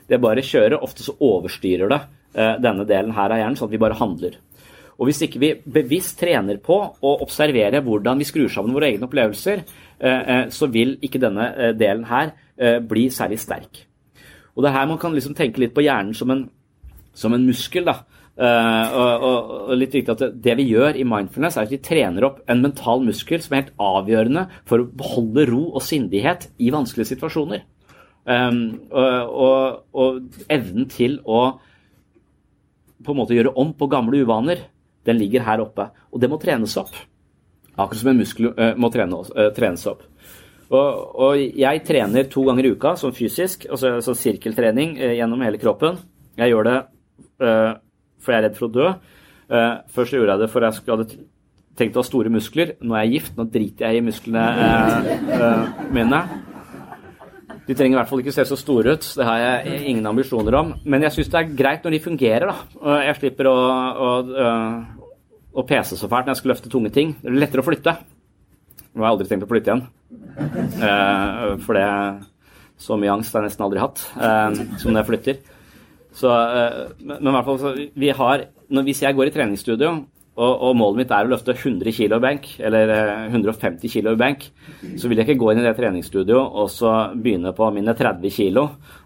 [0.10, 0.80] Det bare kjører.
[0.82, 2.02] Ofte så overstyrer det
[2.34, 4.39] denne delen her av hjernen, sånn at vi bare handler.
[4.97, 9.06] Og hvis ikke vi bevisst trener på å observere hvordan vi skrur sammen våre egne
[9.06, 9.62] opplevelser,
[10.49, 12.34] så vil ikke denne delen her
[12.89, 13.84] bli særlig sterk.
[14.58, 16.47] Og det er her man kan liksom tenke litt på hjernen som en
[17.13, 17.86] som en muskel.
[17.88, 18.02] da.
[18.34, 19.26] Uh, og,
[19.69, 22.63] og, litt viktig at Det vi gjør i mindfulness, er at vi trener opp en
[22.63, 27.62] mental muskel som er helt avgjørende for å beholde ro og sindighet i vanskelige situasjoner.
[28.26, 31.43] Um, og, og, evnen til å
[33.04, 34.63] på en måte gjøre om på gamle uvaner,
[35.06, 35.89] den ligger her oppe.
[36.10, 36.95] Og det må trenes opp.
[37.76, 40.08] Akkurat som en muskel uh, må trene, uh, trenes opp.
[40.73, 45.99] Og, jeg trener to ganger i uka som fysisk, altså, altså sirkeltrening gjennom hele kroppen.
[46.39, 46.78] Jeg gjør det
[47.44, 48.90] for jeg er redd for å dø.
[49.54, 51.20] Eh, først gjorde jeg det for jeg hadde
[51.78, 52.76] tenkt å ha store muskler.
[52.86, 56.24] Nå er jeg gift, nå driter jeg i musklene eh, mine.
[57.64, 60.58] De trenger i hvert fall ikke se så store ut, det har jeg ingen ambisjoner
[60.60, 60.74] om.
[60.84, 62.98] Men jeg syns det er greit når de fungerer, da.
[63.08, 64.10] Jeg slipper å, å,
[65.56, 67.16] å pese så fælt når jeg skal løfte tunge ting.
[67.22, 67.96] Det er lettere å flytte.
[68.94, 69.86] Nå har jeg aldri tenkt å flytte igjen.
[70.84, 71.88] Eh, for det
[72.84, 75.42] så mye angst har jeg nesten aldri hatt eh, som når jeg flytter.
[76.13, 79.93] Så, eh, men i hvert fall, så vi har, når, Hvis jeg går i treningsstudio
[80.34, 82.89] og, og, målet mitt er å løfte 100 kg benk, eller
[83.30, 84.47] 150 eh, kg benk,
[84.97, 88.34] så vil jeg ikke gå inn i det treningsstudioet og så begynne på mine 30
[88.34, 88.63] kg,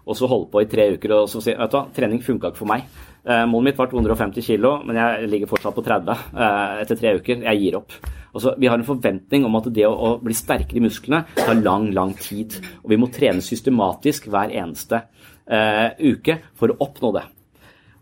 [0.08, 2.48] og så holde på i tre uker og så si vet du hva, trening funka
[2.48, 2.86] ikke for meg.
[3.28, 7.12] Eh, målet mitt var 250 kg, men jeg ligger fortsatt på 30 eh, etter tre
[7.20, 7.44] uker.
[7.44, 7.92] Jeg gir opp.
[8.32, 11.60] Altså, vi har en forventning om at det å, å, bli sterkere i musklene tar
[11.60, 12.56] lang, lang tid.
[12.84, 15.17] Og vi må trene systematisk hver eneste uh,
[15.48, 17.24] uke for å oppnå det.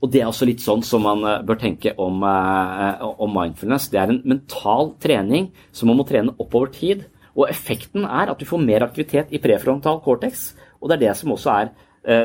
[0.02, 3.88] Og Det er også litt sånn som man uh, bør tenke om, uh, om, mindfulness.
[3.92, 7.06] Det er en mental trening som man må trene oppover tid.
[7.36, 10.52] Og effekten er at du får mer aktivitet i prefrontal cortex.
[10.80, 11.74] Og det er det som også er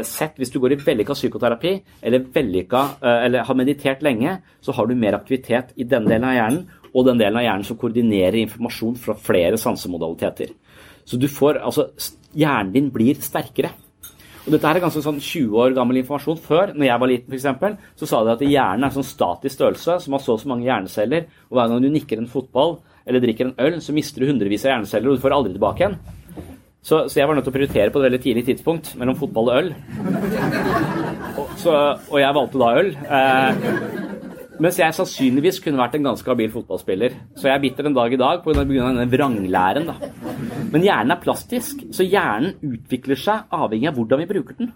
[0.06, 1.72] sett hvis du går i vellykka psykoterapi
[2.06, 6.36] eller, vellykka, eller har meditert lenge, så har du mer aktivitet i denne delen av
[6.36, 6.60] hjernen,
[6.94, 10.54] og den delen av hjernen som koordinerer informasjon fra flere sansemodaliteter.
[11.02, 11.88] Så du får, altså,
[12.38, 13.74] hjernen din blir sterkere.
[14.42, 16.40] Og Dette her er ganske sånn 20 år gammel informasjon.
[16.42, 19.60] Før, når jeg var liten, eksempel, så sa de at hjernen er en sånn statisk
[19.60, 21.28] størrelse som har så og så mange hjerneceller.
[21.52, 24.66] Og hver gang du nikker en fotball eller drikker en øl, så mister du hundrevis
[24.66, 25.98] av hjerneceller, og du får aldri tilbake igjen.
[26.82, 29.52] Så, så, jeg var nødt til å prioritere på et veldig tidlig tidspunkt mellom fotball
[29.52, 29.68] og øl.
[31.38, 31.76] Og, så,
[32.10, 32.90] og jeg valgte da øl.
[33.06, 34.11] Eh,
[34.62, 37.16] mens jeg sannsynligvis kunne vært en ganske habil fotballspiller.
[37.38, 38.64] Så jeg er bitter en dag i dag pga.
[38.64, 39.88] denne vranglæren.
[39.90, 39.96] Da.
[40.72, 44.74] Men hjernen er plastisk, så hjernen utvikler seg avhengig av hvordan vi bruker den.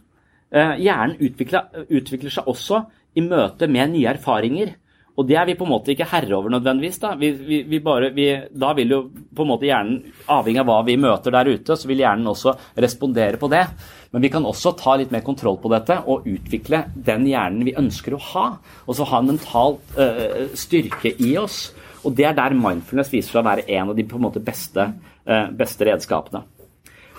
[0.51, 2.81] Eh, hjernen utvikler, utvikler seg også
[3.15, 4.73] i møte med nye erfaringer.
[5.15, 6.97] Og det er vi på en måte ikke herre over nødvendigvis.
[6.99, 8.11] Da vi, vi, vi bare,
[8.51, 9.01] Da vil jo
[9.35, 12.55] på en måte hjernen, avhengig av hva vi møter der ute, så vil hjernen også
[12.83, 13.63] respondere på det.
[14.11, 17.77] Men vi kan også ta litt mer kontroll på dette og utvikle den hjernen vi
[17.79, 18.45] ønsker å ha.
[18.87, 21.69] Og så ha en mental uh, styrke i oss.
[22.05, 24.43] Og det er der mindfulness viser seg å være en av de på en måte
[24.43, 24.89] beste,
[25.31, 26.43] uh, beste redskapene.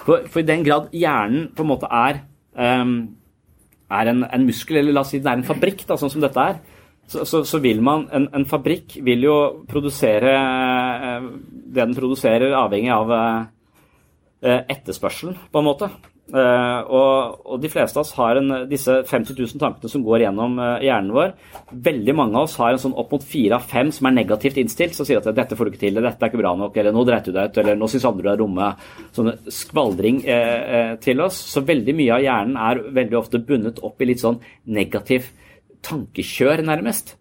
[0.04, 2.20] For, for, i den grad hjernen på en måte er,
[2.54, 2.96] um,
[3.88, 6.22] er en, en, muskel, eller la oss si det er en fabrikk, da, sånn som
[6.22, 6.60] dette er,
[7.06, 9.36] så, så, så, vil man en, en, fabrikk vil jo
[9.70, 15.90] produsere eh, det den produserer, avhengig av eh, etterspørselen, på en måte.
[16.26, 20.56] Og, og, de fleste av oss har en, disse 50 000 tankene som går gjennom
[20.82, 21.36] hjernen vår.
[21.86, 24.58] Veldig mange av oss har en sånn opp mot fire av fem som er negativt
[24.58, 26.96] innstilt, som sier at 'dette får du ikke til', 'dette er ikke bra nok', eller
[26.96, 28.74] 'nå dreit du deg ut', eller 'nå syns andre du er dumme'.
[29.14, 31.38] Sånne skvaldring uh, til oss.
[31.54, 35.30] Så veldig mye av hjernen er veldig ofte bundet opp i litt sånn negativ
[35.84, 37.16] tankekjør, nærmest,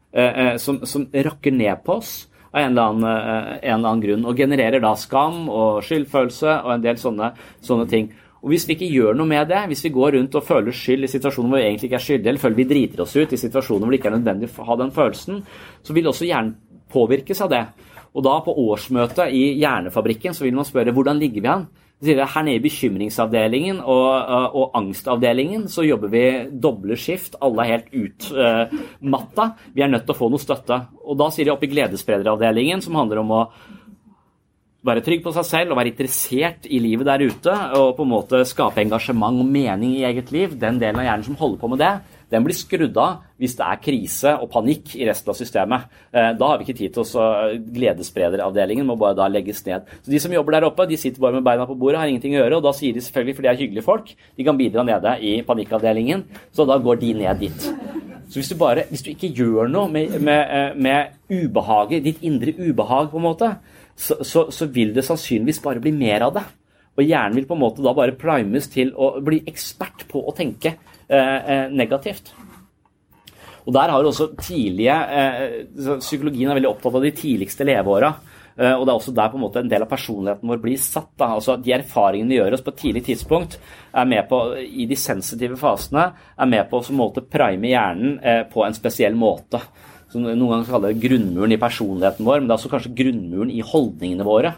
[0.63, 2.13] som, som rakker ned på oss
[2.55, 6.69] av en eller, annen, en eller, annen, grunn, og genererer da skam og skyldfølelse og
[6.77, 7.33] en del sånne,
[7.65, 8.07] sånne ting.
[8.45, 11.07] Og Hvis vi ikke gjør noe med det, hvis vi går rundt og føler skyld
[11.07, 13.41] i situasjoner hvor vi egentlig ikke er skyldige, eller føler vi driter oss ut i
[13.41, 15.41] situasjoner hvor det ikke er nødvendig å ha den følelsen,
[15.83, 16.53] så vil også hjernen
[16.93, 17.63] påvirkes av det.
[18.15, 21.65] Og da på årsmøtet i Hjernefabrikken så vil man spørre hvordan ligger vi an?
[22.03, 27.37] Her nede i bekymringsavdelingen og, og, og, angstavdelingen så jobber vi doble skift.
[27.41, 29.47] Alle er helt utmatta.
[29.47, 30.81] Uh, vi er nødt til å få noe støtte.
[31.07, 33.41] Og da sier de oppe i gledessprederavdelingen, som handler om å
[34.85, 38.11] være trygg på seg selv og være interessert i livet der ute og på en
[38.11, 41.71] måte skape engasjement og mening i eget liv, den delen av hjernen som holder på
[41.71, 41.93] med det,
[42.31, 45.89] den blir skrudd av hvis det er krise og panikk i resten av systemet.
[46.11, 47.27] Eh, da har vi ikke tid til å
[47.75, 49.89] Gledessprederavdelingen må bare da legges ned.
[50.01, 52.37] Så De som jobber der oppe, de sitter bare med beina på bordet, har ingenting
[52.37, 52.57] å gjøre.
[52.57, 55.41] og Da sier de selvfølgelig, for de er hyggelige folk, de kan bidra nede i
[55.45, 57.69] panikkavdelingen, så da går de ned dit.
[58.29, 62.23] Så hvis du, bare, hvis du ikke gjør noe med, med, eh, med ubehaget, ditt
[62.25, 63.51] indre ubehag, på en måte,
[63.95, 66.43] så, så, så, vil det sannsynligvis bare bli mer av det.
[66.95, 70.33] Og hjernen vil på en måte da bare primes til å bli ekspert på å
[70.35, 72.33] tenke eh, eh negativt.
[73.65, 78.13] Og der har også tidlige, eh, Psykologien er veldig opptatt av de tidligste leveåra.
[78.57, 80.77] Eh, og det er også der på en måte en del av personligheten vår blir
[80.77, 81.09] satt.
[81.17, 81.33] Da.
[81.35, 83.57] Altså De erfaringene vi gjør oss på et tidlig tidspunkt,
[83.93, 88.63] er med på, i de sensitive fasene, er med på å prime hjernen eh, på
[88.63, 89.61] en spesiell måte
[90.07, 93.51] som noen ganger kaller det grunnmuren i personligheten vår, men det er også kanskje grunnmuren
[93.51, 94.53] i holdningene våre.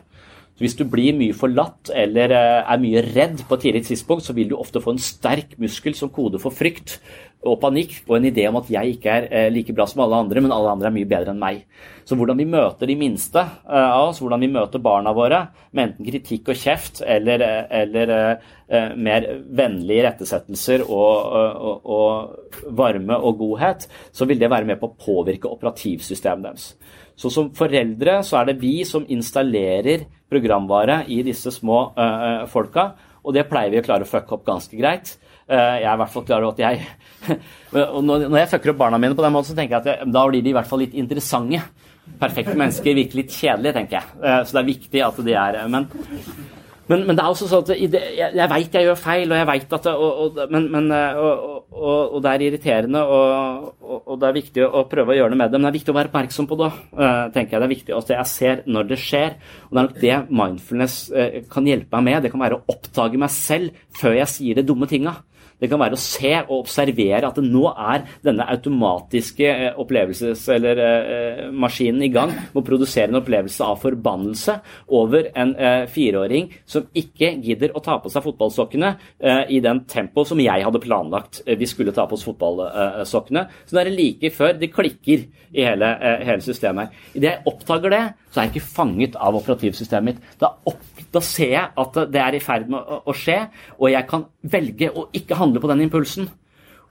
[0.58, 4.26] Så Hvis du blir mye forlatt eller eh, er mye redd på et tidlig tidspunkt,
[4.26, 6.97] så vil du ofte få en sterk muskel som kode for frykt
[7.45, 10.18] og panikk og en idé om at jeg ikke er eh, like bra som alle
[10.18, 11.62] andre, men alle andre er mye bedre enn meg.
[12.10, 15.43] Så hvordan vi møter de minste eh, av oss, hvordan vi møter barna våre,
[15.78, 18.14] med enten kritikk og kjeft eller, eller
[18.97, 21.36] mer vennlige rettesettelser og,
[21.70, 26.72] og, og, varme og godhet, så vil det være med på å påvirke operativsystemet deres.
[27.18, 32.91] Så som foreldre så er det vi som installerer programvare i disse små uh, folka,
[33.26, 35.15] og det pleier vi å klare å fucke opp ganske greit.
[35.49, 36.84] Uh, jeg er i hvert fall klar over at jeg
[37.72, 40.24] Når jeg fucker opp barna mine på den måten, så tenker jeg at jeg, da
[40.30, 41.63] blir de i hvert fall litt interessante.
[42.20, 44.13] perfekte mennesker virker litt kjedelige, tenker jeg.
[44.22, 45.89] Uh, så det er viktig at de er Men,
[46.88, 49.48] men, men det er også sånn at jeg, jeg veit jeg gjør feil, og jeg
[49.50, 54.30] veit at det, og, og, men, men, eh, og, og, det er irriterende, og, det
[54.30, 55.60] er viktig å prøve å gjøre noe med det.
[55.60, 56.70] Men det er viktig å være oppmerksom på det.
[56.96, 57.62] Eh, tenker jeg.
[57.62, 59.36] Det er viktig at jeg ser når det skjer.
[59.68, 61.00] Og det er nok det mindfulness
[61.52, 62.26] kan hjelpe meg med.
[62.26, 65.18] Det kan være å oppdage meg selv før jeg sier de dumme tinga.
[65.58, 70.82] Det kan være å se og observere at nå er denne automatiske eh, opplevelses- eller
[70.84, 74.58] eh, maskinen i gang med å produsere en opplevelse av forbannelse
[74.99, 78.93] over en eh, fireåring som ikke gidder å ta på seg fotballsokkene
[79.51, 83.43] i den tempo som jeg hadde planlagt vi skulle ta på oss fotballsokkene.
[83.66, 85.26] Så det er like før det klikker
[85.58, 85.89] i hele,
[86.28, 86.93] hele systemet.
[87.16, 88.01] Idet jeg oppdager det,
[88.32, 90.34] så er jeg ikke fanget av operativsystemet mitt.
[90.41, 93.39] Da, opp, da ser jeg at det er i ferd med å, skje,
[93.78, 96.30] og jeg kan velge å ikke handle på den impulsen.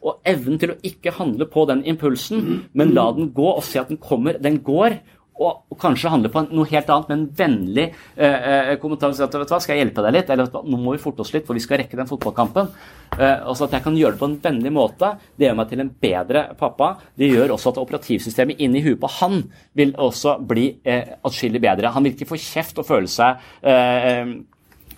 [0.07, 3.81] Og evnen til å ikke handle på den impulsen, men la den gå og se
[3.81, 5.01] at den kommer, den går,
[5.37, 9.13] og, kanskje handle på noe helt annet, med en vennlig eh, eh kommentar.
[9.13, 11.33] At, vet du hva, 'Skal jeg hjelpe deg litt?' Eller nå må vi forte oss
[11.35, 12.71] litt, for vi skal rekke den fotballkampen.
[13.19, 15.81] Eh, altså At jeg kan gjøre det på en vennlig måte, det gjør meg til
[15.81, 16.97] en bedre pappa.
[17.17, 19.43] Det gjør også at operativsystemet inni huet på han
[19.75, 21.93] vil også bli eh, atskillig bedre.
[21.93, 24.37] Han vil ikke få kjeft og føle seg eh, eh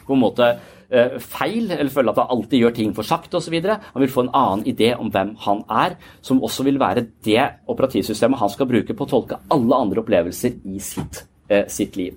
[0.08, 0.46] på en måte
[0.88, 3.56] feil, eller føler at han alltid gjør ting for sakte osv.
[3.60, 7.42] Han vil få en annen idé om hvem han er, som også vil være det
[7.68, 12.16] operativsystemet han skal bruke på å tolke alle andre opplevelser i sitt, eh, sitt liv.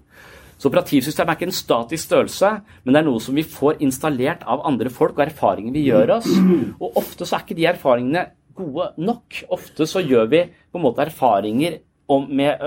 [0.62, 2.50] Så Operativsystemet er ikke en statisk størrelse,
[2.84, 6.20] men det er noe som vi får installert av andre folk og erfaringer vi gjør
[6.20, 6.30] oss.
[6.80, 9.40] Og ofte så er ikke de erfaringene gode nok.
[9.50, 11.80] Ofte så gjør vi på en måte erfaringer
[12.12, 12.59] om, med,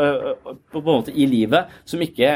[0.73, 2.31] på en måte i livet som, ikke,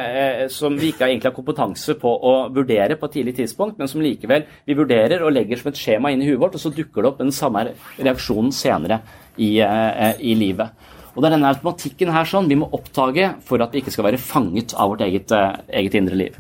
[0.52, 4.02] som, vi ikke egentlig har kompetanse på å vurdere på et tidlig tidspunkt, men som
[4.04, 7.02] likevel vi vurderer og legger som et skjema inn i huet vårt, og så dukker
[7.02, 7.64] det opp den samme
[7.96, 9.00] reaksjonen senere
[9.36, 10.94] i, i livet.
[11.14, 14.06] Og Det er denne automatikken her sånn vi må oppdage for at vi ikke skal
[14.10, 15.34] være fanget av vårt eget,
[15.66, 16.36] eget indre liv.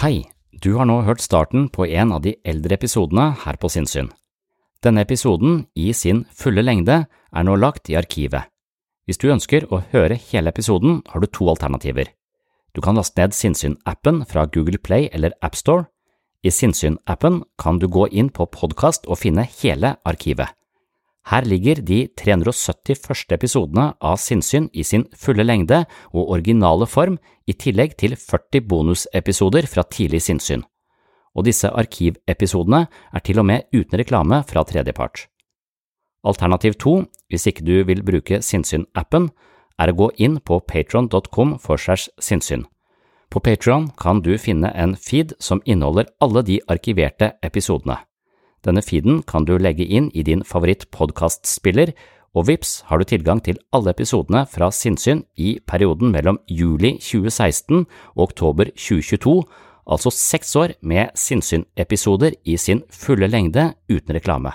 [0.00, 0.24] Hei,
[0.64, 4.08] du har nå hørt starten på en av de eldre episodene her på Sinnsyn.
[4.84, 8.48] Denne episoden, i sin fulle lengde, er nå lagt i arkivet
[9.04, 12.08] hvis du ønsker å høre hele episoden, har du to alternativer.
[12.74, 15.86] Du kan laste ned Sinnsyn-appen fra Google Play eller AppStore.
[16.44, 20.50] I Sinnsyn-appen kan du gå inn på podkast og finne hele arkivet.
[21.30, 27.16] Her ligger de 370 første episodene av Sinnsyn i sin fulle lengde og originale form,
[27.48, 30.62] i tillegg til 40 bonusepisoder fra tidlig sinnssyn.
[31.36, 35.26] Og disse arkivepisodene er til og med uten reklame fra tredjepart.
[36.24, 36.94] Alternativ to,
[37.34, 39.28] hvis ikke du vil bruke Sinnsyn-appen,
[39.78, 42.64] er å gå inn på patron.com for segs sinnssyn.
[43.34, 47.98] På Patron kan du finne en feed som inneholder alle de arkiverte episodene.
[48.64, 51.92] Denne feeden kan du legge inn i din favoritt-podkastspiller,
[52.34, 57.84] og vips har du tilgang til alle episodene fra Sinnsyn i perioden mellom juli 2016
[58.14, 59.36] og oktober 2022,
[59.84, 64.54] altså seks år med Sinnsyn-episoder i sin fulle lengde uten reklame.